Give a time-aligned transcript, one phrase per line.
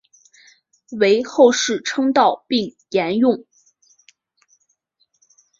[0.99, 3.45] 为后世称道并沿用。